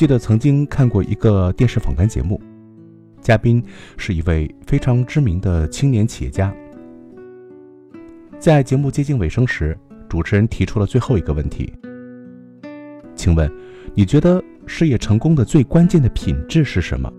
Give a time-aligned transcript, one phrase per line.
[0.00, 2.40] 记得曾经看过一个电视访谈节目，
[3.20, 3.62] 嘉宾
[3.98, 6.50] 是一位非常知名的青年企业家。
[8.38, 9.78] 在节目接近尾声时，
[10.08, 11.70] 主持人提出了最后一个问题
[13.14, 13.52] ：“请问，
[13.92, 17.12] 你觉得事业成功的最关键的品质是什么？”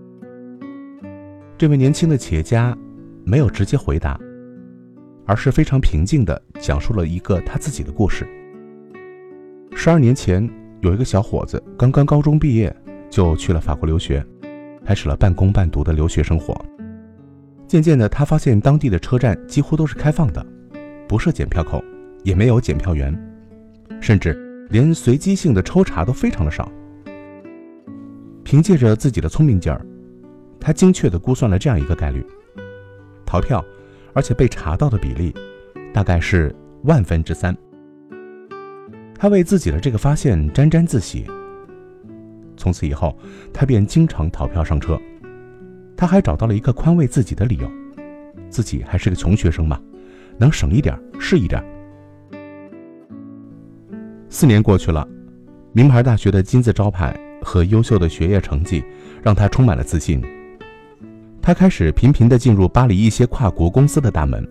[1.56, 2.76] 这位年轻的企业家
[3.24, 4.18] 没有直接回答，
[5.24, 8.26] 而是非常平静地讲述了一个他自己的故事。
[9.72, 10.50] 十二年前，
[10.82, 12.74] 有一个小伙子刚刚高中毕业，
[13.08, 14.24] 就去了法国留学，
[14.84, 16.60] 开始了半工半读的留学生活。
[17.68, 20.44] 渐渐的，他发现当地的车站几乎都是开放的，
[21.06, 21.80] 不设检票口，
[22.24, 23.16] 也没有检票员，
[24.00, 26.68] 甚至连随机性的抽查都非常的少。
[28.42, 29.86] 凭借着自己的聪明劲儿。
[30.58, 32.26] 他精确地估算了这样一个概率：
[33.24, 33.64] 逃票，
[34.14, 35.32] 而且被查到的比例，
[35.94, 37.56] 大概是万分之三。
[39.22, 41.24] 他为自己的这个发现沾沾自喜。
[42.56, 43.16] 从此以后，
[43.54, 45.00] 他便经常逃票上车。
[45.96, 47.70] 他还找到了一个宽慰自己的理由：
[48.50, 49.80] 自己还是个穷学生嘛，
[50.38, 51.64] 能省一点是一点。
[54.28, 55.06] 四年过去了，
[55.72, 58.82] 名牌大学的金字招牌和优秀的学业成绩，
[59.22, 60.20] 让他充满了自信。
[61.40, 64.44] 他开始频频地进入巴黎一些跨国公司的大门，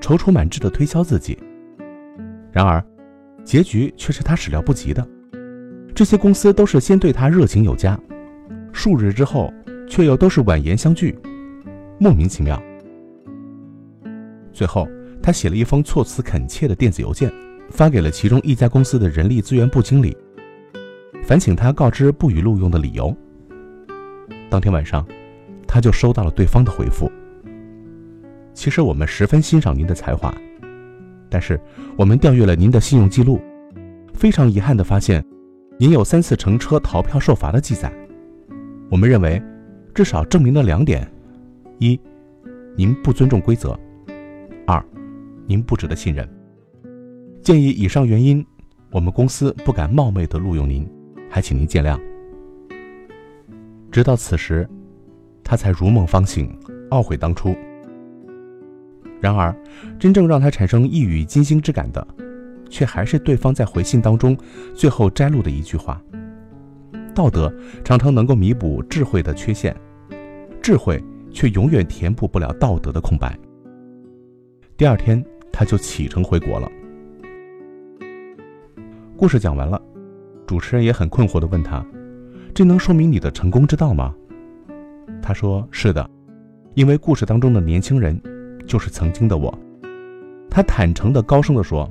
[0.00, 1.38] 踌躇满志地推销自己。
[2.50, 2.82] 然而，
[3.48, 5.08] 结局却是他始料不及的。
[5.94, 7.98] 这些公司都是先对他热情有加，
[8.74, 9.50] 数日之后，
[9.88, 11.18] 却又都是婉言相拒，
[11.98, 12.62] 莫名其妙。
[14.52, 14.86] 最后，
[15.22, 17.32] 他写了一封措辞恳切的电子邮件，
[17.70, 20.14] 发给了其中一家公司的人力资源部经理，
[21.24, 23.16] 烦请他告知不予录用的理由。
[24.50, 25.02] 当天晚上。
[25.70, 27.12] 他就收到了对方的回复。
[28.54, 30.34] 其实我们十分欣赏您的才华，
[31.30, 31.60] 但是
[31.96, 33.40] 我们调阅了您的信用记录，
[34.14, 35.24] 非常遗憾地发现，
[35.78, 37.92] 您有三次乘车逃票受罚的记载。
[38.90, 39.42] 我们认为，
[39.94, 41.06] 至少证明了两点：
[41.78, 42.00] 一，
[42.76, 43.78] 您不尊重规则；
[44.66, 44.82] 二，
[45.46, 46.28] 您不值得信任。
[47.42, 48.44] 鉴于以上原因，
[48.90, 50.88] 我们公司不敢冒昧地录用您，
[51.28, 52.00] 还请您见谅。
[53.90, 54.68] 直到此时。
[55.44, 56.54] 他才如梦方醒，
[56.90, 57.56] 懊悔当初。
[59.20, 59.54] 然而，
[59.98, 62.06] 真正让他产生一语惊心之感的，
[62.70, 64.36] 却还是对方在回信当中
[64.74, 66.00] 最后摘录的一句话
[67.14, 67.52] ：“道德
[67.82, 69.76] 常常能够弥补智慧的缺陷，
[70.62, 71.02] 智慧
[71.32, 73.36] 却永远填补不了道德的空白。”
[74.76, 76.70] 第二天，他就启程回国了。
[79.16, 79.82] 故事讲完了，
[80.46, 81.84] 主持人也很困惑地问他
[82.54, 84.14] ：“这能说明你的成功之道吗？”
[85.20, 86.08] 他说：“是的，
[86.74, 88.16] 因为故事当中的年轻人，
[88.68, 89.52] 就是曾经的我。”
[90.48, 91.90] 他坦诚的、高声的说：“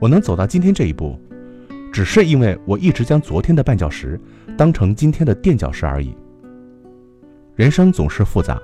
[0.00, 1.18] 我能走到今天这一步，
[1.92, 4.18] 只是因为我一直将昨天的绊脚石
[4.56, 6.16] 当成今天的垫脚石而已。”
[7.54, 8.58] 人生总是复杂，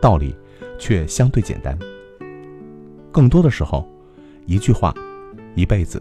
[0.00, 0.36] 道理
[0.78, 1.76] 却相对简单。
[3.10, 3.88] 更多的时候，
[4.46, 4.94] 一句话，
[5.56, 6.00] 一辈子。